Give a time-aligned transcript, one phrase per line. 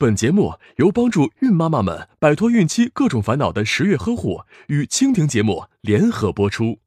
[0.00, 6.78] 本节目由帮助孕妈妈们摆脱孕期各种烦恼的十月呵护与蜻蜓节目联合播出。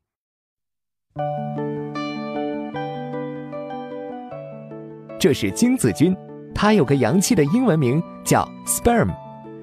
[5.19, 6.17] 这是精子菌，
[6.55, 9.13] 它有个洋气的英文名叫 sperm，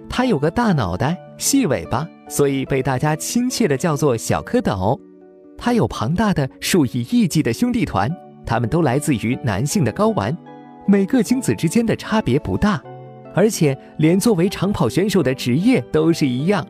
[0.09, 4.97] 它有个大脑袋、细尾巴，所以被大家亲切的叫做小蝌蚪。
[5.59, 8.09] 它有庞大的数以亿计的兄弟团，
[8.47, 10.39] 它们都来自于男性的睾丸，
[10.87, 12.81] 每个精子之间的差别不大。
[13.35, 16.67] 而且连作为长跑选手的职业都是一样。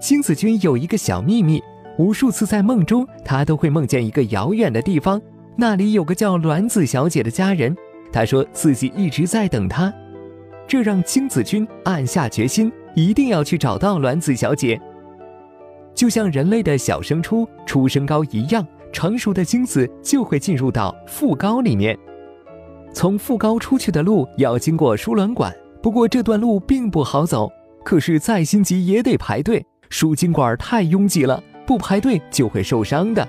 [0.00, 1.62] 精子君有一个小秘密，
[1.98, 5.20] 无数次在梦中，他都会梦见一个遥远的地方，
[5.56, 7.76] 那里有个叫卵子小姐的家人。
[8.12, 9.92] 他说自己一直在等她，
[10.66, 14.80] 这让精子君暗下决心，一定要去找到卵子小姐。
[15.94, 21.96] 就像人类的小升初、初升高一样，成熟的精子就会进入到副睾里面。
[22.92, 27.50] 从副睾出去的路要经过输卵管，不过这段路并不好走。
[27.84, 33.28] 可是再心急也得排队，输精管太拥挤了，不排队就会受伤的。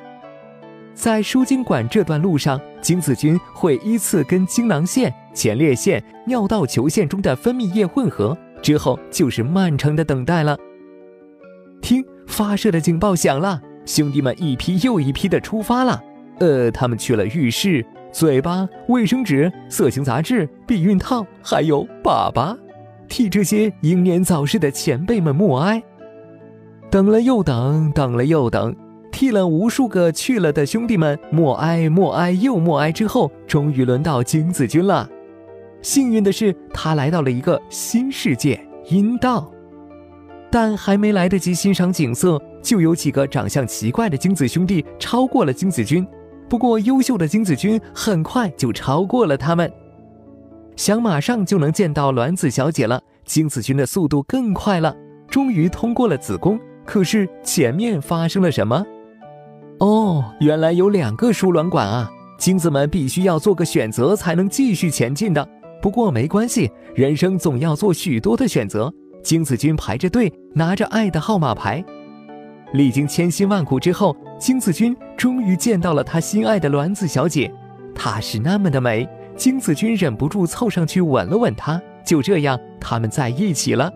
[0.94, 10.56] 在输精管这段路上，精子菌会依次跟精囊腺、前列腺、尿道球腺中的分泌液混合，之后就是漫长的等待了。
[11.82, 16.00] 听，发射的警报响了，兄弟们一批又一批的出发了。
[16.40, 17.84] 呃，他们去了浴室。
[18.14, 22.56] 嘴巴、卫生纸、色情杂志、避孕套，还有粑粑，
[23.10, 25.82] 替这些英年早逝的前辈们默哀。
[26.92, 28.76] 等了又等，等了又等，
[29.12, 35.10] 替了无数个去了的兄弟们默哀、默哀又默哀之后，终于轮到精子君了。
[35.82, 39.52] 幸运的是，他来到了一个新世界——阴道。
[40.52, 46.08] 但还没来得及欣赏景色，就有几个长相奇怪的精子兄弟超过了精子君。
[46.54, 49.74] 不过，优秀的精子君很快就超过了他们，
[50.76, 53.02] 想马上就能见到卵子小姐了。
[53.26, 54.96] 精子君的速度更快了，
[55.28, 56.60] 终于通过了子宫。
[56.86, 58.86] 可是前面发生了什么？
[59.80, 62.08] 哦，原来有两个输卵管啊！
[62.38, 65.50] 精子们必须要做个选择才能继续前进的。
[65.82, 68.94] 不过没关系，人生总要做许多的选择。
[69.24, 71.84] 精子君排着队，拿着爱的号码牌。
[72.74, 77.50] 历经千辛万苦之后，精子君终于见到了他心爱的卵子小姐，
[77.96, 81.82] 她是那么的美，精子君忍不住凑上去吻了吻她。
[82.06, 83.90] 就这样，他们在一起了。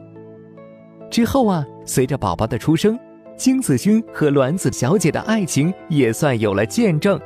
[1.11, 2.97] 之后啊，随着宝宝的出生，
[3.35, 7.19] 精子君和卵子小姐的爱情也算有了见证。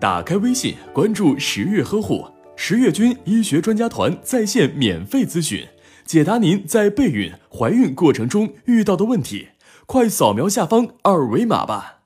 [0.00, 2.24] 打开微信，关注十月呵护
[2.56, 5.62] 十月君医学专家团在线免费咨询。
[6.06, 9.48] 解答您在备孕、怀孕过程中遇到的问题，
[9.86, 12.03] 快扫描下方二维码吧。